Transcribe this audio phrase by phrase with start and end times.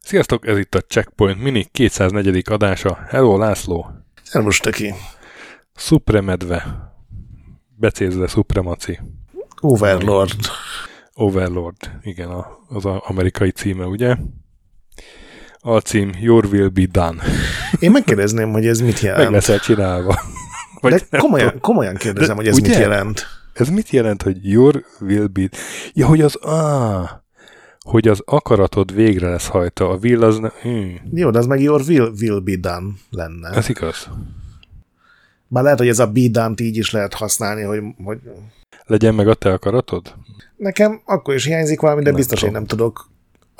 [0.00, 2.42] Sziasztok, ez itt a Checkpoint Mini 204.
[2.50, 2.98] adása.
[3.08, 3.86] Hello, László.
[4.22, 4.94] Szervus, Teki.
[5.74, 6.92] Supremedve.
[7.76, 8.98] Becézve Supremaci.
[9.60, 10.40] Overlord.
[11.14, 14.16] Overlord, igen, az a amerikai címe, ugye?
[15.60, 17.22] Alcím Your Will Be Done.
[17.78, 19.22] Én megkérdezném, hogy ez mit jelent.
[19.22, 20.20] Meg leszel csinálva.
[20.80, 22.68] Vagy De komolyan, komolyan kérdezem, De, hogy ez ugye?
[22.68, 23.26] mit jelent.
[23.52, 25.48] Ez mit jelent, hogy Your Will Be...
[25.92, 26.36] Ja, hogy az...
[26.36, 27.08] Ah,
[27.80, 29.90] hogy az akaratod végre lesz hajta.
[29.90, 30.38] A will az...
[30.38, 30.48] Ne...
[30.62, 31.00] Hmm.
[31.12, 33.48] Jó, de az meg your will, will be done lenne.
[33.48, 34.08] Ez igaz.
[35.48, 38.18] Már lehet, hogy ez a be done így is lehet használni, hogy, hogy...
[38.86, 40.14] Legyen meg a te akaratod?
[40.56, 42.54] Nekem akkor is hiányzik valami, de nem biztos tudom.
[42.54, 43.10] én nem tudok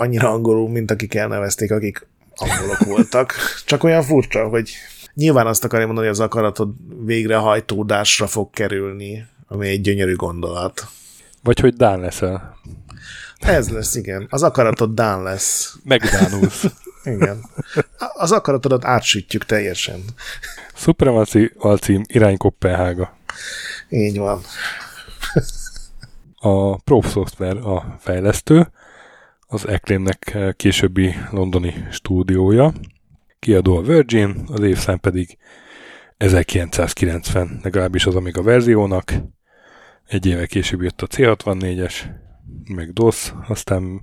[0.01, 2.07] annyira angolul, mint akik elnevezték, akik
[2.37, 3.35] angolok voltak.
[3.65, 4.71] Csak olyan furcsa, hogy
[5.15, 6.69] nyilván azt akarja mondani, hogy az akaratod
[7.05, 10.87] végrehajtódásra fog kerülni, ami egy gyönyörű gondolat.
[11.43, 12.57] Vagy hogy Dán leszel.
[13.39, 14.27] Ez lesz, igen.
[14.31, 15.77] Az akaratod Dán lesz.
[15.85, 16.65] Megdánulsz.
[17.05, 17.45] igen.
[18.15, 20.05] Az akaratodat átsütjük teljesen.
[20.75, 23.17] Supremacy alcím irány Kopenhága.
[23.89, 24.41] Így van.
[26.41, 28.71] A Probe Software a fejlesztő,
[29.51, 32.73] az Acclaimnek későbbi londoni stúdiója.
[33.39, 35.39] Kiadó a Virgin, az évszám pedig
[36.17, 39.15] 1990, legalábbis az Amiga verziónak.
[40.07, 41.95] Egy éve később jött a C64-es,
[42.75, 44.01] meg DOS, aztán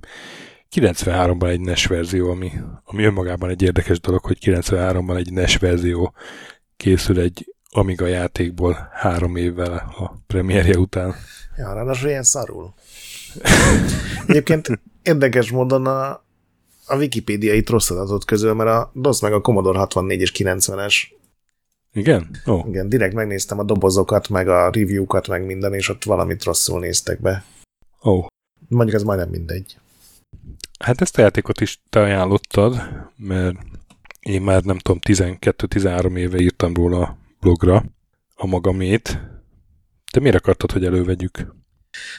[0.74, 2.52] 93-ban egy NES verzió, ami,
[2.84, 6.14] ami önmagában egy érdekes dolog, hogy 93-ban egy NES verzió
[6.76, 11.14] készül egy Amiga játékból három évvel a premierje után.
[11.56, 12.74] Ja, ráadásul ilyen szarul.
[14.26, 16.08] Egyébként érdekes módon a,
[16.86, 20.94] a Wikipédia itt rossz adatot közül, mert a DOS meg a Commodore 64 és 90-es
[21.96, 22.30] igen?
[22.44, 22.68] Oh.
[22.68, 27.20] Igen, direkt megnéztem a dobozokat, meg a review-kat, meg minden, és ott valamit rosszul néztek
[27.20, 27.44] be.
[28.04, 28.10] Ó.
[28.10, 28.26] Oh.
[28.68, 29.78] Mondjuk ez majdnem mindegy.
[30.78, 32.82] Hát ezt a játékot is te ajánlottad,
[33.16, 33.56] mert
[34.20, 37.84] én már nem tudom, 12-13 éve írtam róla a blogra
[38.34, 39.20] a magamét.
[40.12, 41.54] Te miért akartad, hogy elővegyük?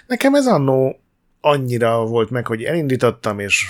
[0.07, 0.99] Nekem ez annó
[1.47, 3.65] annyira volt meg, hogy elindítottam, és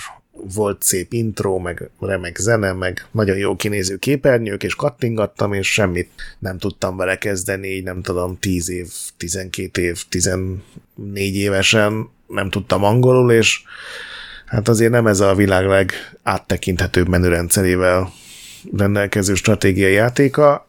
[0.54, 6.10] volt szép intro, meg remek zene, meg nagyon jó kinéző képernyők, és kattingattam, és semmit
[6.38, 10.60] nem tudtam vele kezdeni, így nem tudom, 10 év, 12 év, 14
[11.16, 13.62] évesen nem tudtam angolul, és
[14.46, 18.12] hát azért nem ez a világ legáttekinthetőbb menürendszerével
[18.76, 20.68] rendelkező stratégiai játéka,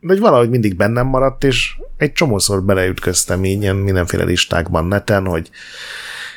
[0.00, 5.26] de hogy valahogy mindig bennem maradt, és egy csomószor beleütköztem így ilyen mindenféle listákban neten,
[5.26, 5.50] hogy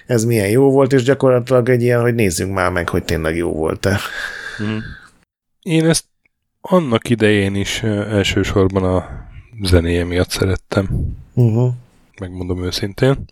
[0.09, 3.53] ez milyen jó volt, és gyakorlatilag egy ilyen, hogy nézzünk már meg, hogy tényleg jó
[3.53, 3.99] volt-e.
[4.57, 4.81] Hmm.
[5.61, 6.05] Én ezt
[6.61, 9.27] annak idején is elsősorban a
[9.61, 11.15] zenéje miatt szerettem.
[11.33, 11.73] Uh-huh.
[12.19, 13.25] Megmondom őszintén.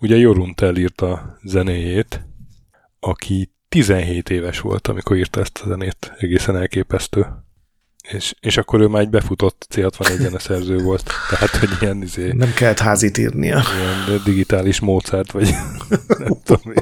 [0.00, 2.26] Ugye Jorunt elírta a zenéjét,
[3.00, 6.12] aki 17 éves volt, amikor írta ezt a zenét.
[6.18, 7.26] Egészen elképesztő.
[8.12, 11.10] És, és akkor ő már egy befutott C61-en a szerző volt.
[11.30, 13.62] Tehát, hogy ilyen izé, Nem kellett házit írnia.
[14.06, 15.54] Ilyen digitális módszert, vagy
[16.18, 16.72] nem tudom.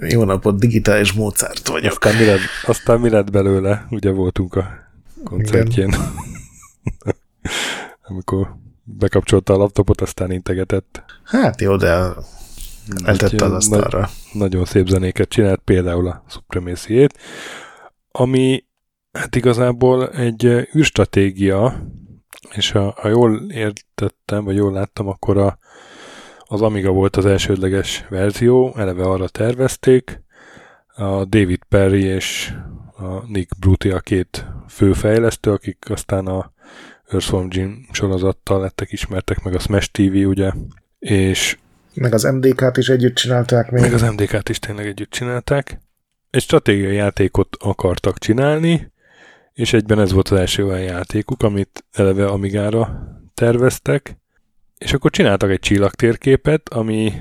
[0.00, 1.92] Jó napot, digitális módszert vagyok.
[1.92, 3.86] Aztán mi, lett, aztán mi lett belőle?
[3.90, 4.68] Ugye voltunk a
[5.24, 5.94] koncertjén.
[8.02, 11.04] Amikor bekapcsolta a laptopot, aztán integetett.
[11.24, 12.08] Hát jó, de
[13.04, 13.98] eltette az asztalra.
[13.98, 17.06] Nagy, nagyon szép zenéket csinált, például a supremacy
[18.12, 18.64] ami
[19.12, 20.44] hát igazából egy
[20.76, 21.86] űrstratégia,
[22.50, 25.58] és ha, ha jól értettem, vagy jól láttam, akkor a,
[26.38, 30.20] az Amiga volt az elsődleges verzió, eleve arra tervezték,
[30.94, 32.52] a David Perry és
[32.96, 36.52] a Nick Bruti a két főfejlesztő, akik aztán a
[37.08, 40.52] Earthworm Jim sorozattal lettek ismertek, meg a Smash TV, ugye,
[40.98, 41.56] és
[41.94, 43.82] meg az MDK-t is együtt csinálták még.
[43.82, 45.80] Meg az MDK-t is tényleg együtt csinálták.
[46.30, 48.91] Egy stratégiai játékot akartak csinálni,
[49.54, 54.16] és egyben ez volt az első olyan játékuk, amit eleve Amigára terveztek,
[54.78, 57.12] és akkor csináltak egy csillagtérképet, ami,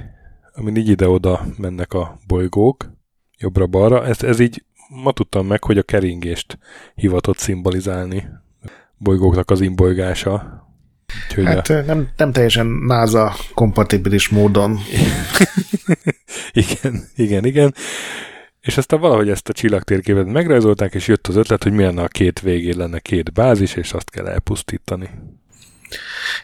[0.54, 2.92] ami így ide-oda mennek a bolygók,
[3.38, 4.06] jobbra-balra.
[4.06, 4.64] Ez, ez így
[5.04, 6.58] ma tudtam meg, hogy a keringést
[6.96, 8.28] hivatott szimbolizálni
[8.98, 10.66] bolygóknak az imbolygása.
[11.28, 11.82] Úgyhogy hát a...
[11.82, 14.80] nem, nem teljesen NASA kompatibilis módon.
[16.52, 17.74] igen, igen, igen.
[18.62, 22.40] És aztán valahogy ezt a csillagtérképet megrajzolták, és jött az ötlet, hogy milyen a két
[22.40, 25.10] végén lenne két bázis, és azt kell elpusztítani.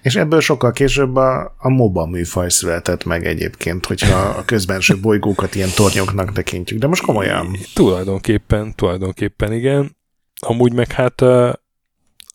[0.01, 5.55] És ebből sokkal később a, a MOBA műfaj született meg egyébként, hogyha a közbenső bolygókat
[5.55, 6.79] ilyen tornyoknak tekintjük.
[6.79, 7.57] De most komolyan.
[7.73, 9.95] Tulajdonképpen, tulajdonképpen igen.
[10.39, 11.21] Amúgy meg hát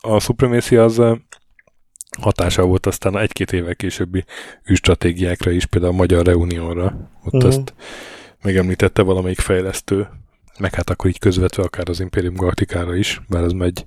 [0.00, 1.02] a Supremacy az
[2.20, 4.25] hatása volt aztán egy-két évvel későbbi
[4.70, 7.11] űrstratégiákra is, például a Magyar Reunionra.
[7.25, 7.50] Ott uh-huh.
[7.50, 7.75] azt
[8.43, 10.09] megemlítette valamelyik fejlesztő,
[10.59, 13.87] meg hát akkor így közvetve akár az Imperium Galactikára is, bár az megy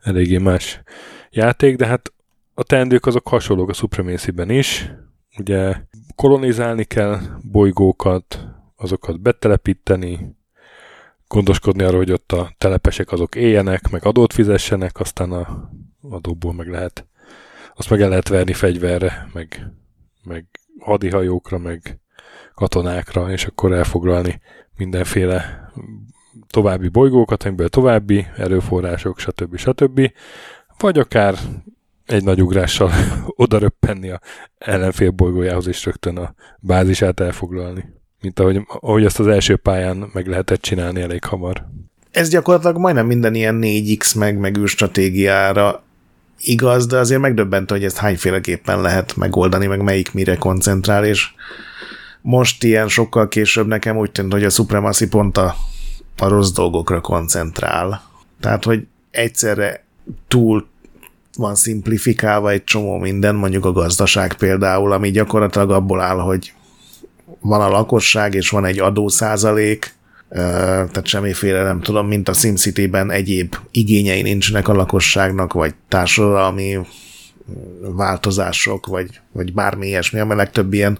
[0.00, 0.82] eléggé más
[1.30, 2.12] játék, de hát
[2.54, 4.90] a teendők azok hasonlók a Supremacy-ben is.
[5.38, 5.74] Ugye
[6.14, 8.46] kolonizálni kell bolygókat,
[8.76, 10.36] azokat betelepíteni,
[11.28, 15.70] gondoskodni arról, hogy ott a telepesek azok éljenek, meg adót fizessenek, aztán a
[16.10, 17.06] adóból meg lehet,
[17.74, 19.72] azt meg el lehet verni fegyverre, meg,
[20.22, 20.46] meg
[20.78, 22.00] hadihajókra, meg
[22.54, 24.40] katonákra, és akkor elfoglalni
[24.76, 25.70] mindenféle
[26.46, 29.56] további bolygókat, amiből további erőforrások, stb.
[29.56, 30.10] stb.
[30.78, 31.34] Vagy akár
[32.06, 32.90] egy nagy ugrással
[33.44, 34.20] oda röppenni a
[34.58, 37.84] ellenfél bolygójához, és rögtön a bázisát elfoglalni.
[38.20, 41.66] Mint ahogy, ahogy azt az első pályán meg lehetett csinálni elég hamar.
[42.10, 45.82] Ez gyakorlatilag majdnem minden ilyen 4X meg, meg stratégiára
[46.40, 51.34] igaz, de azért megdöbbentő, hogy ezt hányféleképpen lehet megoldani, meg melyik mire koncentrál, és
[52.26, 55.56] most ilyen sokkal később nekem úgy tűnt, hogy a Supremacy pont a,
[56.18, 58.02] a rossz dolgokra koncentrál.
[58.40, 59.84] Tehát, hogy egyszerre
[60.28, 60.66] túl
[61.36, 66.52] van szimplifikálva egy csomó minden, mondjuk a gazdaság például, ami gyakorlatilag abból áll, hogy
[67.40, 69.94] van a lakosság, és van egy adószázalék,
[70.28, 76.78] tehát semmiféle, nem tudom, mint a SimCity-ben egyéb igényei nincsenek a lakosságnak, vagy társadalmi
[77.80, 80.98] változások, vagy, vagy bármi ilyesmi, ami legtöbb ilyen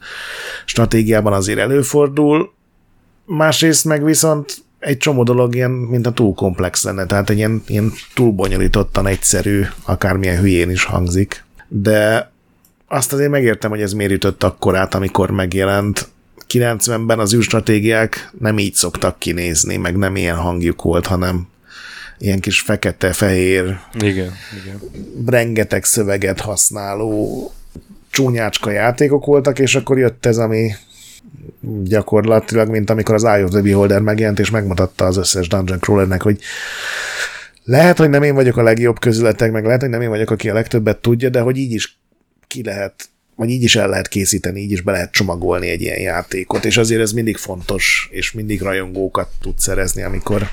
[0.64, 2.52] stratégiában azért előfordul.
[3.25, 7.62] Másrészt meg viszont egy csomó dolog ilyen, mint a túl komplex lenne, tehát egy ilyen,
[7.67, 11.44] ilyen túl bonyolítottan egyszerű, akármilyen hülyén is hangzik.
[11.69, 12.32] De
[12.87, 16.08] azt azért megértem, hogy ez miért ütött akkorát, amikor megjelent.
[16.49, 21.49] 90-ben az űrstratégiák nem így szoktak kinézni, meg nem ilyen hangjuk volt, hanem
[22.19, 24.32] ilyen kis fekete-fehér, igen,
[24.62, 24.81] igen.
[25.26, 27.52] rengeteg szöveget használó
[28.11, 30.70] csúnyácska játékok voltak, és akkor jött ez, ami
[31.82, 36.22] gyakorlatilag, mint amikor az Eye of the Beholder megjelent, és megmutatta az összes Dungeon Crawlernek,
[36.22, 36.38] hogy
[37.64, 40.50] lehet, hogy nem én vagyok a legjobb közületek, meg lehet, hogy nem én vagyok, aki
[40.50, 41.99] a legtöbbet tudja, de hogy így is
[42.46, 46.00] ki lehet, vagy így is el lehet készíteni, így is be lehet csomagolni egy ilyen
[46.00, 50.48] játékot, és azért ez mindig fontos, és mindig rajongókat tud szerezni, amikor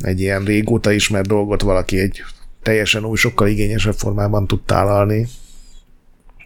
[0.00, 2.22] egy ilyen régóta ismert dolgot valaki egy
[2.62, 5.28] teljesen új, sokkal igényesebb formában tud tálalni.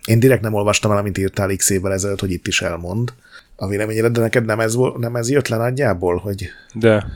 [0.06, 3.12] Én direkt nem olvastam el, amit írtál x évvel ezelőtt, hogy itt is elmond
[3.56, 6.49] a véleményére, de neked nem ez, nem ez jött le nagyjából, hogy...
[6.75, 7.06] De.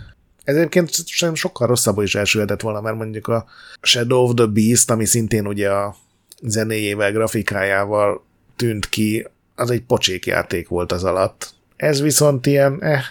[0.44, 3.46] Ez egyébként sem sokkal rosszabbul is elsülhetett volna, mert mondjuk a
[3.82, 5.96] Shadow of the Beast, ami szintén ugye a
[6.42, 8.25] zenéjével, grafikájával
[8.56, 11.55] tűnt ki, az egy pocsék játék volt az alatt.
[11.76, 13.03] Ez viszont ilyen, eh,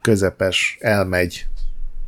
[0.00, 1.46] közepes, elmegy,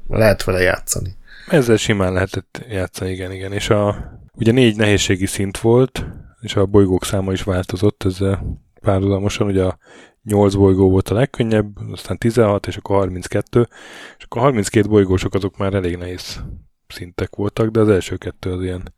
[0.08, 1.16] lehet vele játszani.
[1.48, 3.52] Ezzel simán lehetett játszani, igen, igen.
[3.52, 6.04] És a, ugye négy nehézségi szint volt,
[6.40, 9.46] és a bolygók száma is változott ezzel párhuzamosan.
[9.46, 9.78] Ugye a
[10.22, 13.68] 8 bolygó volt a legkönnyebb, aztán 16, és akkor 32,
[14.18, 16.42] és akkor 32 bolygósok azok már elég nehéz
[16.88, 18.94] szintek voltak, de az első kettő az ilyen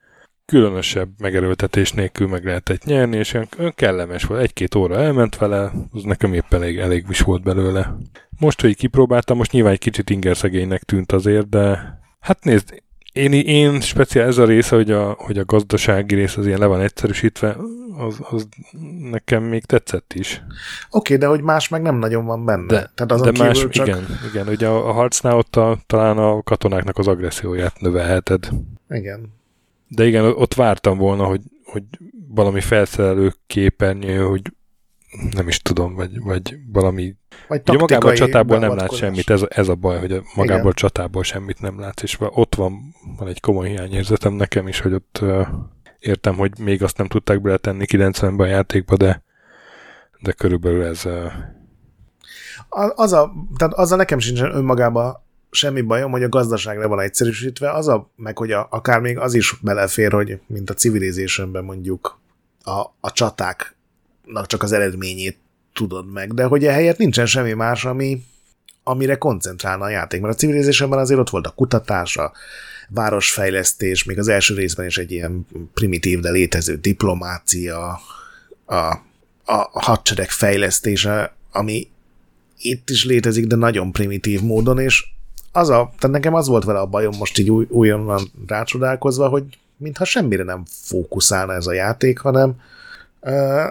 [0.47, 4.43] különösebb megerőltetés nélkül meg lehetett nyerni, és olyan kellemes volt.
[4.43, 7.97] Egy-két óra elment vele, az nekem épp elég, elég is volt belőle.
[8.39, 12.83] Most, hogy kipróbáltam, most nyilván egy kicsit ingerszegénynek tűnt azért, de hát nézd,
[13.13, 16.67] én, én speciál ez a része, hogy a, hogy a gazdasági rész az ilyen le
[16.67, 17.57] van egyszerűsítve,
[17.99, 18.49] az, az
[19.11, 20.43] nekem még tetszett is.
[20.91, 22.67] Oké, okay, de hogy más meg nem nagyon van benne.
[22.67, 23.87] De, Tehát azon de más, csak...
[23.87, 28.49] igen, igen, ugye a, a harcnál ott a, talán a katonáknak az agresszióját növelheted.
[28.89, 29.36] Igen.
[29.89, 31.83] De igen, ott vártam volna, hogy, hogy
[32.29, 34.53] valami felszerelő képernyő, hogy
[35.31, 37.15] nem is tudom, vagy, vagy valami...
[37.49, 40.61] Vagy Ugye magából a csatából nem lát semmit, ez, ez a baj, hogy a magából
[40.61, 40.71] Igen.
[40.71, 44.93] a csatából semmit nem látsz, és ott van, van egy komoly hiányérzetem nekem is, hogy
[44.93, 45.47] ott uh,
[45.99, 49.23] értem, hogy még azt nem tudták beletenni 90-ben a játékba, de,
[50.21, 51.05] de körülbelül ez...
[51.05, 51.33] Uh...
[52.95, 55.25] Az a, tehát azzal nekem sincsen önmagában
[55.57, 59.35] semmi bajom, hogy a gazdaságra van egyszerűsítve, az a, meg hogy a, akár még az
[59.35, 62.21] is belefér, hogy mint a civilizationben mondjuk
[62.63, 65.39] a, a csatáknak csak az eredményét
[65.73, 68.23] tudod meg, de hogy ehelyett nincsen semmi más, ami,
[68.83, 72.33] amire koncentrálna a játék, mert a civilizationben azért ott volt a kutatás, a
[72.89, 78.01] városfejlesztés, még az első részben is egy ilyen primitív, de létező diplomácia,
[78.65, 78.75] a,
[79.45, 81.89] a hadsereg fejlesztése, ami
[82.59, 85.05] itt is létezik, de nagyon primitív módon, és
[85.57, 89.45] az a, tehát nekem az volt vele a bajom most így új, újonnan rácsodálkozva, hogy
[89.77, 92.55] mintha semmire nem fókuszálna ez a játék, hanem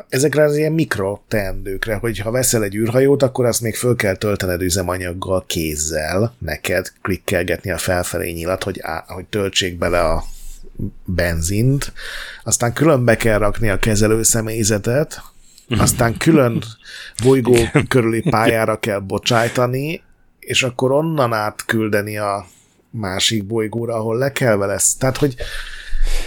[0.09, 4.15] ezekre az ilyen mikro teendőkre, hogy ha veszel egy űrhajót, akkor azt még föl kell
[4.15, 10.23] töltened üzemanyaggal kézzel, neked klikkelgetni a felfelé nyilat, hogy, á, hogy töltsék bele a
[11.05, 11.93] benzint,
[12.43, 15.21] aztán külön be kell rakni a kezelő személyzetet,
[15.77, 16.63] aztán külön
[17.23, 17.55] bolygó
[17.87, 20.03] körüli pályára kell bocsájtani,
[20.45, 22.45] és akkor onnan át küldeni a
[22.89, 24.95] másik bolygóra, ahol lekelve lesz.
[24.95, 25.35] Tehát, hogy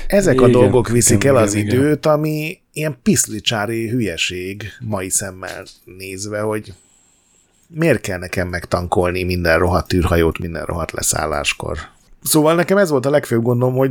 [0.07, 2.13] ezek igen, a dolgok viszik igen, el az igen, időt, igen.
[2.13, 6.73] ami ilyen piszlicsári hülyeség mai szemmel nézve, hogy
[7.67, 11.79] miért kell nekem megtankolni minden rohadt űrhajót minden rohadt leszálláskor.
[12.23, 13.91] Szóval nekem ez volt a legfőbb gondom, hogy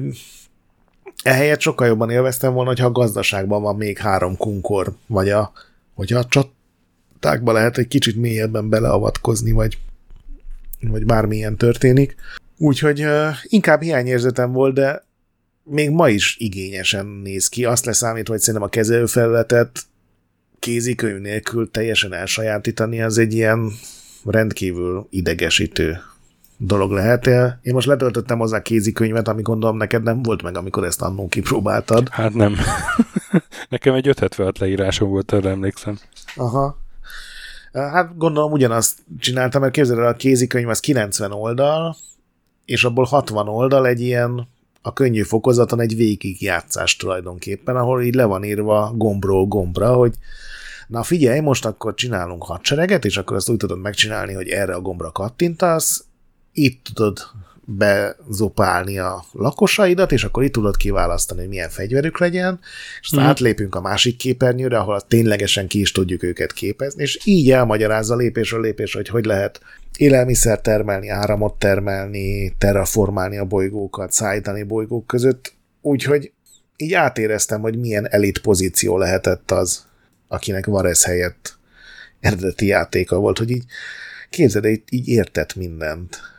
[1.24, 5.52] ehelyett sokkal jobban élveztem volna, hogyha a gazdaságban van még három kunkor, vagy a,
[5.96, 9.78] hogyha a csatákba lehet egy kicsit mélyebben beleavatkozni, vagy,
[10.80, 12.16] vagy bármilyen történik.
[12.58, 15.06] Úgyhogy uh, inkább hiányérzetem volt, de
[15.64, 17.66] még ma is igényesen néz ki.
[17.66, 19.86] Azt leszámítva, hogy szerintem a kezelőfelületet
[20.60, 23.72] kézikönyv nélkül teljesen elsajátítani, az egy ilyen
[24.26, 26.02] rendkívül idegesítő
[26.58, 27.28] dolog lehet.
[27.62, 32.10] Én most letöltöttem hozzá kézikönyvet, ami gondolom neked nem volt meg, amikor ezt annó kipróbáltad.
[32.10, 32.56] Hát nem.
[33.70, 36.00] Nekem egy 576 leírásom volt, arra emlékszem.
[36.36, 36.78] Aha.
[37.78, 41.96] Hát gondolom ugyanazt csináltam, mert képzeld el, a kézikönyv az 90 oldal,
[42.66, 44.48] és abból 60 oldal egy ilyen
[44.82, 50.14] a könnyű fokozaton egy végigjátszás tulajdonképpen, ahol így le van írva gombról gombra, hogy
[50.88, 54.82] na figyelj, most akkor csinálunk hadsereget, és akkor azt úgy tudod megcsinálni, hogy erre a
[54.82, 56.06] gombra kattintasz,
[56.52, 57.20] itt tudod
[57.70, 62.60] bezopálni a lakosaidat, és akkor itt tudod kiválasztani, hogy milyen fegyverük legyen,
[63.02, 63.28] és aztán mm.
[63.28, 68.62] átlépünk a másik képernyőre, ahol ténylegesen ki is tudjuk őket képezni, és így elmagyarázza lépésről
[68.62, 69.60] lépés, hogy hogy lehet
[69.98, 76.32] élelmiszer termelni, áramot termelni, terraformálni a bolygókat, szállítani bolygók között, úgyhogy
[76.78, 79.86] így átéreztem, hogy milyen elit pozíció lehetett az,
[80.28, 81.58] akinek Varez helyett
[82.20, 83.64] eredeti játéka volt, hogy így
[84.30, 86.36] képzeld, így, így értett mindent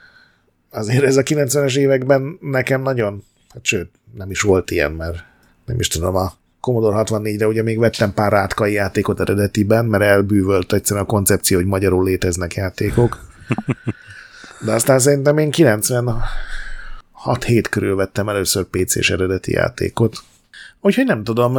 [0.70, 5.25] azért ez a 90-es években nekem nagyon, hát sőt, nem is volt ilyen, mert
[5.64, 10.72] nem is tudom, a Commodore 64-re ugye még vettem pár átkai játékot eredetiben, mert elbűvölt
[10.72, 13.26] egyszerűen a koncepció, hogy magyarul léteznek játékok.
[14.64, 16.25] De aztán szerintem én 96
[17.44, 20.16] hét körül vettem először PC-s eredeti játékot.
[20.80, 21.58] Úgyhogy nem tudom,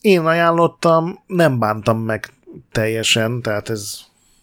[0.00, 2.28] én ajánlottam, nem bántam meg
[2.72, 3.98] teljesen, tehát ez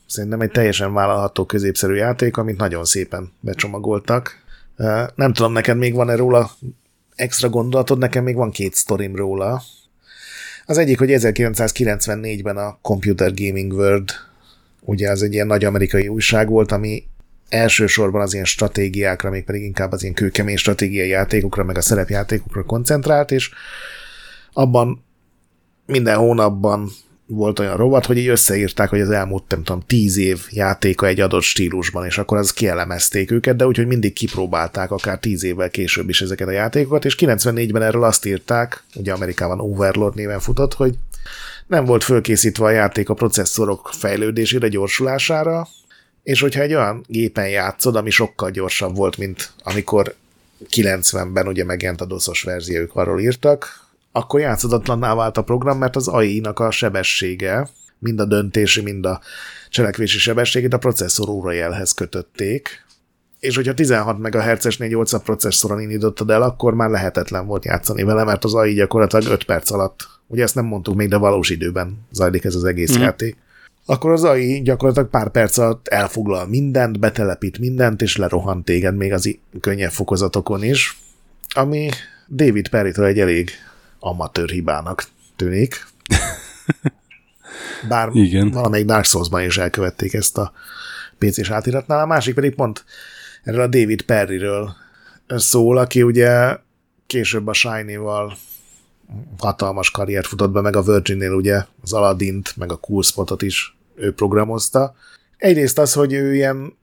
[0.08, 4.44] Szerintem egy teljesen vállalható középszerű játék, amit nagyon szépen becsomagoltak.
[5.16, 6.52] Nem tudom, neked még van-e róla
[7.16, 9.62] extra gondolatod, nekem még van két sztorim róla.
[10.66, 14.10] Az egyik, hogy 1994-ben a Computer Gaming World,
[14.82, 17.04] ugye az egy ilyen nagy amerikai újság volt, ami
[17.50, 22.64] elsősorban az ilyen stratégiákra, még pedig inkább az ilyen kőkemény stratégiai játékokra, meg a szerepjátékokra
[22.64, 23.52] koncentrált, és
[24.54, 25.06] abban
[25.86, 26.90] minden hónapban
[27.28, 31.20] volt olyan rovat, hogy így összeírták, hogy az elmúlt, nem tudom, tíz év játéka egy
[31.20, 36.10] adott stílusban, és akkor az kielemezték őket, de úgyhogy mindig kipróbálták, akár tíz évvel később
[36.10, 40.94] is ezeket a játékokat, és 94-ben erről azt írták, ugye Amerikában Overlord néven futott, hogy
[41.68, 45.68] nem volt fölkészítve a játék a processzorok fejlődésére, gyorsulására,
[46.24, 50.16] és hogyha egy olyan gépen játszod, ami sokkal gyorsabb volt, mint amikor
[50.72, 53.87] 90-ben ugye megjelent a doszos verziók, arról írtak,
[54.18, 57.68] akkor játszadatlanná vált a program, mert az AI-nak a sebessége,
[58.00, 59.22] mind a döntési, mind a
[59.70, 62.86] cselekvési sebességét a processzor órajelhez kötötték,
[63.40, 68.44] és hogyha 16 MHz-es 480 processzoron indítottad el, akkor már lehetetlen volt játszani vele, mert
[68.44, 72.44] az AI gyakorlatilag 5 perc alatt, ugye ezt nem mondtuk még, de valós időben zajlik
[72.44, 73.02] ez az egész mm.
[73.02, 73.38] játék,
[73.86, 79.14] akkor az AI gyakorlatilag pár perc alatt elfoglal mindent, betelepít mindent, és lerohan téged még
[79.14, 81.00] az könnyebb fokozatokon is,
[81.54, 81.90] ami
[82.30, 83.52] David Perry-től egy elég
[84.00, 85.04] amatőr hibának
[85.36, 85.88] tűnik.
[87.90, 88.52] Bár Igen.
[88.52, 90.52] valamelyik Dark Souls-ban is elkövették ezt a
[91.18, 92.00] PC-s átiratnál.
[92.00, 92.86] A másik pedig pont
[93.44, 94.76] erről a David Perryről
[95.28, 96.58] szól, aki ugye
[97.08, 98.38] később a Shiny-val
[99.38, 103.78] hatalmas karriert futott be, meg a Virgin-nél ugye az Aladdin-t, meg a Cool Spotot is
[103.96, 104.96] ő programozta.
[105.38, 106.78] Egyrészt az, hogy ő ilyen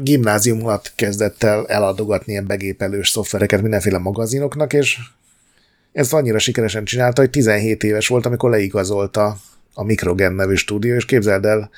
[0.00, 4.98] gimnázium alatt kezdett el eladogatni ilyen begépelős szoftvereket mindenféle magazinoknak, és
[5.92, 9.36] ezt annyira sikeresen csinálta, hogy 17 éves volt, amikor leigazolta
[9.74, 11.70] a Microgen nevű stúdió, és képzeld el,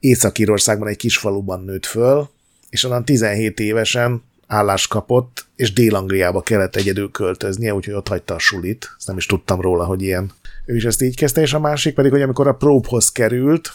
[0.00, 2.28] Észak-Írországban egy kis faluban nőtt föl,
[2.70, 8.38] és onnan 17 évesen állást kapott, és Dél-Angliába kellett egyedül költöznie, úgyhogy ott hagyta a
[8.38, 8.94] sulit.
[8.98, 10.32] Ezt nem is tudtam róla, hogy ilyen.
[10.66, 13.72] Ő is ezt így kezdte, és a másik pedig, hogy amikor a próbhoz került,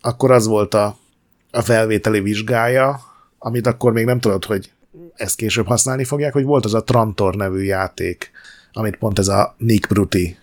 [0.00, 0.98] akkor az volt a,
[1.50, 3.00] a felvételi vizsgája,
[3.38, 4.70] amit akkor még nem tudod, hogy
[5.14, 8.30] ezt később használni fogják, hogy volt az a Trantor nevű játék,
[8.72, 10.36] amit pont ez a Nick Bruti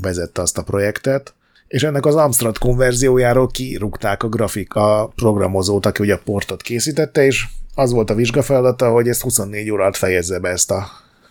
[0.00, 1.34] vezette azt a projektet,
[1.68, 7.24] és ennek az Amstrad konverziójáról kirúgták a grafik, a programozót, aki ugye a portot készítette,
[7.24, 10.90] és az volt a vizsgafeladata, hogy ezt 24 óra alatt fejezze be ezt a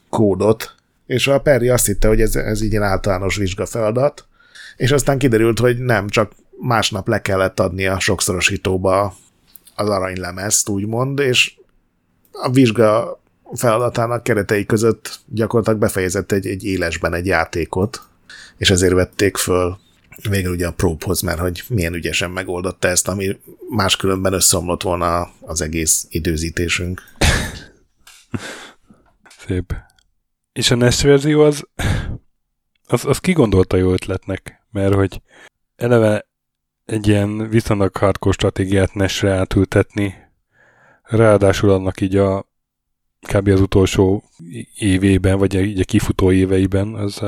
[0.10, 0.76] kódot,
[1.06, 4.26] és a Perry azt hitte, hogy ez, ez így egy általános vizsgafeladat,
[4.76, 9.16] és aztán kiderült, hogy nem, csak másnap le kellett adni a sokszorosítóba
[9.76, 11.54] az aranylemezt, úgymond, és
[12.32, 13.21] a vizsga
[13.54, 18.02] feladatának keretei között gyakorlatilag befejezett egy, egy élesben egy játékot,
[18.58, 19.78] és ezért vették föl
[20.30, 23.40] végül ugye a próbhoz, mert hogy milyen ügyesen megoldotta ezt, ami
[23.70, 27.02] máskülönben összeomlott volna az egész időzítésünk.
[29.48, 29.76] Szép.
[30.54, 31.68] És a NES verzió az,
[32.88, 35.22] az, az kigondolta jó ötletnek, mert hogy
[35.76, 36.28] eleve
[36.86, 40.16] egy ilyen viszonylag hardcore stratégiát NES-re átültetni,
[41.04, 42.51] ráadásul annak így a
[43.28, 43.48] kb.
[43.48, 44.24] az utolsó
[44.78, 47.22] évében, vagy így a kifutó éveiben, az,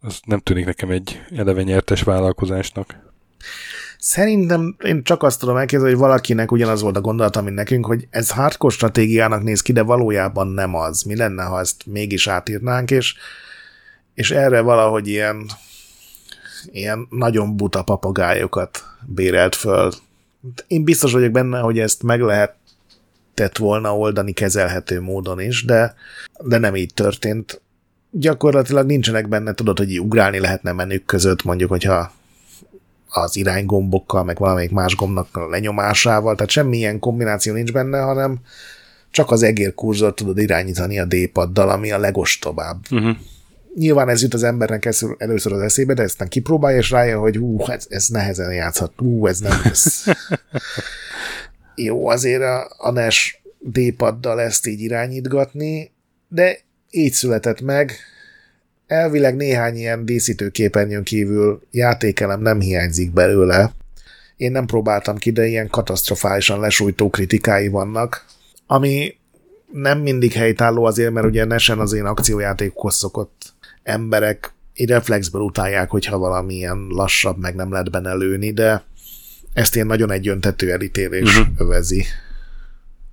[0.00, 3.06] az nem tűnik nekem egy eleve nyertes vállalkozásnak.
[3.98, 8.06] Szerintem én csak azt tudom elképzelni, hogy valakinek ugyanaz volt a gondolat, mint nekünk, hogy
[8.10, 11.02] ez hardcore stratégiának néz ki, de valójában nem az.
[11.02, 13.14] Mi lenne, ha ezt mégis átírnánk, és,
[14.14, 15.46] és erre valahogy ilyen,
[16.66, 19.92] ilyen nagyon buta papagájokat bérelt föl.
[20.66, 22.54] Én biztos vagyok benne, hogy ezt meg lehet
[23.38, 25.94] tett volna oldani kezelhető módon is, de,
[26.44, 27.60] de nem így történt.
[28.10, 32.12] Gyakorlatilag nincsenek benne, tudod, hogy ugrálni lehetne menük között, mondjuk, hogyha
[33.08, 38.38] az iránygombokkal, meg valamelyik más gombnak a lenyomásával, tehát semmilyen kombináció nincs benne, hanem
[39.10, 42.78] csak az egérkurzor tudod irányítani a D-paddal, ami a legostobább.
[42.90, 43.16] Uh-huh.
[43.74, 47.64] Nyilván ez jut az embernek először az eszébe, de nem kipróbálja, és rájön, hogy hú,
[47.66, 50.06] ez, ez nehezen játszhat, hú, ez nem lesz.
[51.80, 55.90] Jó, azért a, a NES D-paddal ezt így irányítgatni,
[56.28, 56.58] de
[56.90, 57.92] így született meg,
[58.86, 63.72] elvileg néhány ilyen díszítőképernyőn kívül játékelem nem hiányzik belőle.
[64.36, 68.24] Én nem próbáltam ki, de ilyen katasztrofálisan lesújtó kritikái vannak,
[68.66, 69.14] ami
[69.72, 75.90] nem mindig helytálló azért, mert ugye Nesen az én akciójátékhoz szokott emberek így reflexből utálják,
[75.90, 78.84] hogyha valamilyen lassabb, meg nem lehet benne lőni, de
[79.58, 81.54] ezt ilyen nagyon egyöntető elítélés uh-huh.
[81.58, 82.04] övezi.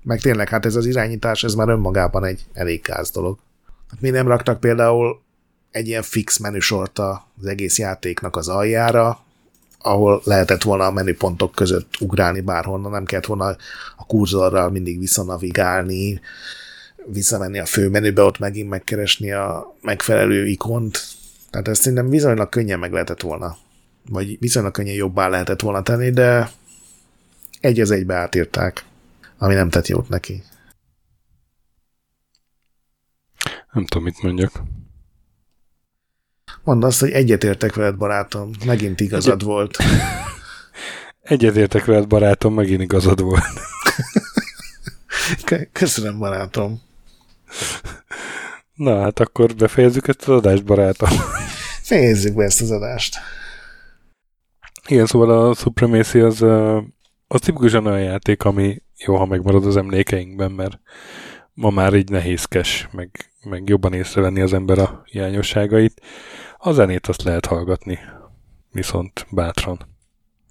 [0.03, 3.38] Meg tényleg, hát ez az irányítás, ez már önmagában egy elég gáz dolog.
[3.89, 5.21] Hát mi nem raktak például
[5.71, 9.19] egy ilyen fix menüsort az egész játéknak az aljára,
[9.79, 13.55] ahol lehetett volna a menüpontok között ugrálni bárhonnan, nem kellett volna
[13.95, 16.21] a kurzorral mindig visszanavigálni,
[17.05, 21.03] visszamenni a főmenübe, ott megint megkeresni a megfelelő ikont.
[21.49, 23.58] Tehát ezt szerintem viszonylag könnyen meg lehetett volna,
[24.09, 26.51] vagy viszonylag könnyen jobbá lehetett volna tenni, de
[27.59, 28.85] egy az egybe átírták,
[29.37, 30.43] ami nem tett jót neki.
[33.71, 34.61] Nem tudom, mit mondjak.
[36.63, 38.51] Mondd azt, hogy egyetértek veled, barátom.
[38.65, 39.47] Megint igazad Egyet...
[39.47, 39.77] volt.
[41.21, 43.59] Egyetértek veled, barátom, megint igazad volt.
[45.71, 46.81] Köszönöm, barátom.
[48.73, 51.09] Na, hát akkor befejezzük ezt az adást, barátom.
[51.81, 53.17] Fejezzük be ezt az adást.
[54.88, 56.41] Igen, szóval a Supremacy az,
[57.28, 60.80] az tipikusan olyan játék, ami jó, ha megmarad az emlékeinkben, mert
[61.54, 63.10] ma már így nehézkes, meg,
[63.43, 66.02] meg jobban észrevenni az ember a hiányosságait.
[66.58, 68.00] A zenét azt lehet hallgatni,
[68.71, 69.80] viszont bátran.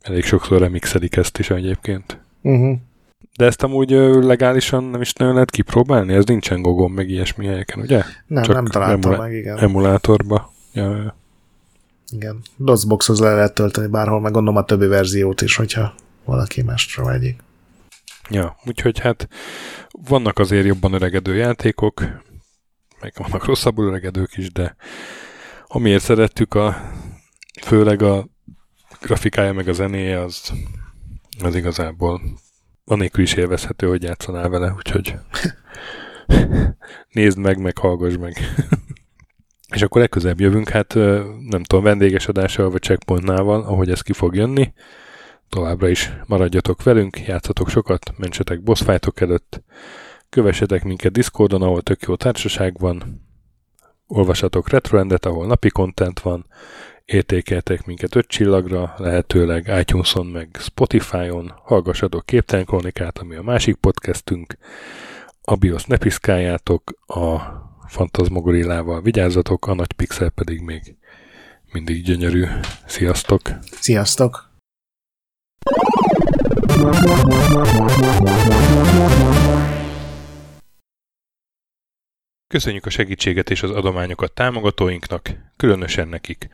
[0.00, 2.20] Elég sokszor remixelik ezt is egyébként.
[2.42, 2.76] Uh-huh.
[3.36, 3.90] De ezt amúgy
[4.24, 6.14] legálisan nem is nagyon lehet kipróbálni?
[6.14, 8.02] Ez nincsen gogon, meg ilyesmi helyeken, ugye?
[8.26, 9.58] Nem, Csak nem találtam emula- meg, igen.
[9.58, 10.52] Emulátorba.
[10.72, 11.16] Ja, ja.
[12.10, 12.42] Igen.
[12.56, 17.42] DOSBoxhoz le lehet tölteni bárhol, meg gondolom a többi verziót is, hogyha valaki másra vegyik.
[18.30, 19.28] Ja, úgyhogy hát
[20.08, 22.00] vannak azért jobban öregedő játékok,
[23.00, 24.76] meg vannak rosszabbul öregedők is, de
[25.66, 26.90] amiért szerettük, a,
[27.62, 28.28] főleg a
[29.00, 30.52] grafikája meg a zenéje, az,
[31.42, 32.20] az igazából
[32.84, 35.14] anélkül is élvezhető, hogy játszanál vele, úgyhogy
[37.12, 38.36] nézd meg, meg hallgass meg.
[39.68, 44.34] És akkor legközelebb jövünk, hát nem tudom, vendéges adással vagy checkpointnával, ahogy ez ki fog
[44.34, 44.72] jönni.
[45.48, 48.82] Továbbra is maradjatok velünk, játszatok sokat, mentsetek boss
[49.14, 49.62] előtt,
[50.28, 53.22] kövessetek minket Discordon, ahol tök jó társaság van,
[54.06, 56.46] olvassatok Retroendet, ahol napi kontent van,
[57.04, 64.56] értékeltek minket öt csillagra, lehetőleg iTunes-on meg Spotify-on, hallgassatok Képtelen Kronikát, ami a másik podcastünk,
[65.42, 67.40] a BIOS ne piszkáljátok, a
[67.86, 70.96] Fantasmogorillával vigyázzatok, a nagy pixel pedig még
[71.72, 72.44] mindig gyönyörű.
[72.86, 73.40] Sziasztok!
[73.80, 74.52] Sziasztok!
[82.46, 86.48] Köszönjük a segítséget és az adományokat támogatóinknak, különösen nekik.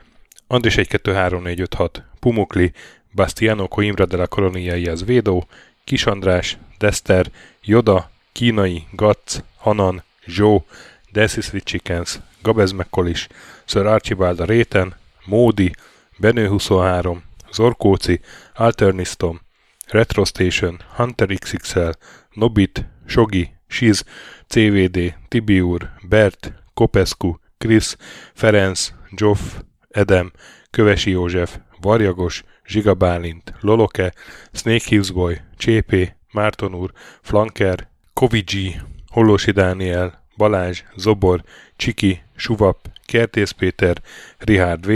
[0.47, 2.73] Andris 1 2 3 4 5 6, Pumukli,
[3.15, 5.47] Bastiano Coimbra de la Colonia az Védó,
[5.85, 7.31] Kis András, Dester,
[7.63, 10.65] Joda, Kínai, Gatz, Hanan, Zsó,
[11.13, 13.29] Dancy Sweet Chickens, Gabez McCollish,
[13.65, 14.95] Sir Archibald a réten,
[15.25, 15.71] Módi,
[16.19, 18.21] Benő 23, Zorkóci,
[18.55, 19.41] Alternistom,
[19.87, 21.91] Retro Station, Hunter XXL,
[22.35, 24.05] Nobit, Sogi, Shiz,
[24.49, 27.97] CVD, Tibiur, Bert, Kopescu, Chris,
[28.35, 29.41] Ferenc, Joff,
[29.89, 30.33] Edem,
[30.71, 34.13] Kövesi József, Varjagos, Zsiga Bálint, Loloke,
[34.53, 36.93] Snake Hughes Boy, Csépé, Márton úr,
[37.23, 41.43] Flanker, Kovicsi, Hollósi Dániel, Balázs, Zobor,
[41.77, 44.03] Csiki, Suvap, Kertész Péter,
[44.39, 44.91] Rihárd V,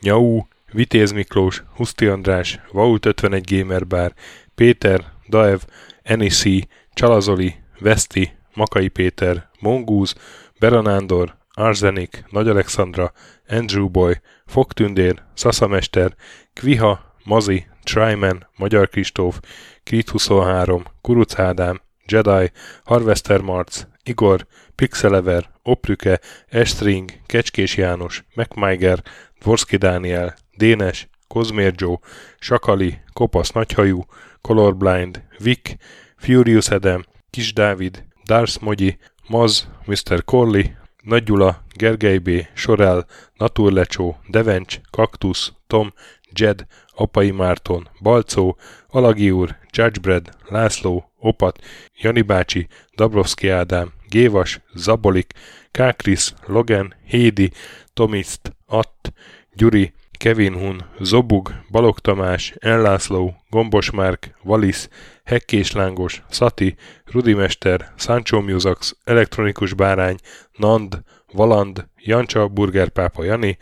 [0.00, 0.40] Nyau,
[0.72, 4.12] Vitéz Miklós, Huszti András, Vault 51 Gamer Bar,
[4.54, 5.60] Péter, Daev,
[6.02, 10.14] Enisi, Csalazoli, Veszti, Makai Péter, Mongúz,
[10.58, 13.12] Beranándor, Arzenik, Nagy Alexandra,
[13.48, 14.14] Andrew Boy,
[14.46, 16.14] Fogtündér, Szaszamester,
[16.52, 19.40] Kviha, Mazi, Tryman, Magyar Kristóf,
[19.84, 22.52] Krit 23, Kuruc Ádám, Jedi,
[22.84, 29.02] Harvester Marc, Igor, Pixelever, Oprüke, Estring, Kecskés János, MacMiger,
[29.40, 31.98] Dvorski Dániel, Dénes, Kozmér Joe,
[32.40, 34.04] Sakali, Kopasz Nagyhajú,
[34.40, 35.76] Colorblind, Vic,
[36.16, 40.24] Furious Adam, Kis Dávid, Dars Mogyi, Maz, Mr.
[40.24, 45.92] Corley, Nagy Gyula, Gergely B., Sorel, Naturlecsó, Devencs, Kaktusz, Tom,
[46.32, 48.56] Jed, Apai Márton, Balcó,
[48.88, 51.58] Alagi úr, Judgebred, László, Opat,
[52.00, 55.32] Jani bácsi, Dabrowski Ádám, Gévas, Zabolik,
[55.70, 57.50] Kákris, Logan, Hédi,
[57.92, 59.12] Tomiszt, Att,
[59.54, 64.88] Gyuri, Kevin Hun, Zobug, Balog Tamás, Enlászló, Gombos Márk, Valisz,
[65.24, 70.16] Hekkés Lángos, Szati, Rudimester, Sancho Musax, Elektronikus Bárány,
[70.56, 73.56] Nand, Valand, Jancsa, Burgerpápa Jani,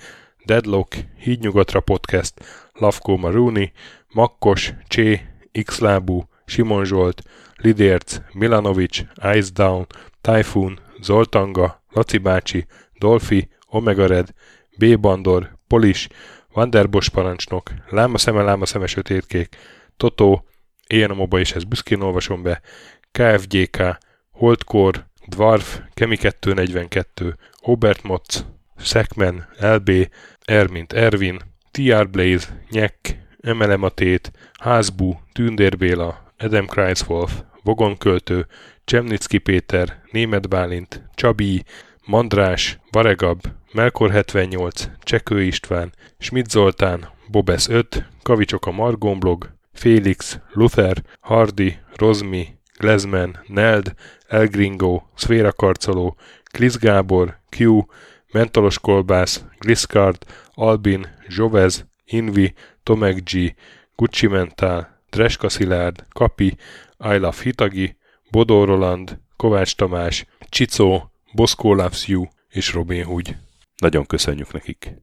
[0.44, 2.34] Deadlock, Hídnyugatra Podcast,
[2.72, 3.72] Lavko Maruni,
[4.12, 5.20] Makkos, Csé,
[5.64, 7.22] Xlábú, Simon Zsolt,
[7.56, 9.86] Lidérc, Milanovic, Ice Down,
[10.20, 12.66] Typhoon, Zoltanga, Laci bácsi,
[12.98, 14.28] Dolfi, Omega Red,
[14.78, 14.98] B.
[14.98, 16.08] Bandor, Polis,
[16.52, 19.56] Vanderbos parancsnok, Láma szeme, láma szeme sötétkék,
[19.96, 20.44] Totó,
[20.86, 22.60] Éjjel a moba és ezt büszkén olvasom be,
[23.12, 23.98] KFGK,
[24.30, 29.90] Holdkor, Dwarf, Kemi 242, Obert Motz, Szekmen, LB,
[30.44, 38.46] Ermint Ervin, TR Blaze, Nyek, MLM Atét, Házbu, Tündér Béla, Adam Kreiswolf, Vogonköltő,
[38.84, 41.64] Csemnicki Péter, Német Bálint, Csabi,
[42.06, 43.40] Mandrás, Varegab,
[43.72, 52.48] Melkor 78, Csekő István, Schmidt Zoltán, Bobesz 5, Kavicsok a Margomblog, Félix, Luther, Hardy, Rozmi,
[52.78, 53.94] Glezman, Neld,
[54.28, 56.16] Elgringo, Szféra Karcoló,
[56.52, 57.80] Klisz Gábor, Q,
[58.32, 60.16] Mentolos Kolbász, Gliscard,
[60.54, 63.54] Albin, Jovez, Invi, Tomek G,
[63.96, 66.46] Gucci Mental, Dreska Szilárd, Kapi,
[66.98, 67.96] I Love Hitagi,
[68.30, 72.08] Bodó Roland, Kovács Tamás, Csicó, Boszkó Loves
[72.48, 73.36] és Robin Hood.
[73.76, 74.94] Nagyon köszönjük nekik!